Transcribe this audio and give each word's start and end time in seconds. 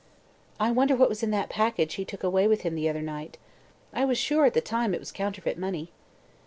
"I 0.59 0.71
wonder 0.71 0.95
what 0.95 1.09
was 1.09 1.21
in 1.21 1.29
that 1.29 1.47
package 1.51 1.93
he 1.93 2.05
took 2.05 2.23
away 2.23 2.47
with 2.47 2.61
him 2.61 2.73
the 2.73 2.89
other 2.89 3.03
night?" 3.03 3.37
mused 3.37 3.37
Josie. 3.37 4.01
"I 4.01 4.05
was 4.05 4.17
sure, 4.17 4.45
at 4.45 4.55
the 4.55 4.59
time, 4.59 4.95
it 4.95 4.99
was 4.99 5.11
counterfeit 5.11 5.59
money." 5.59 5.91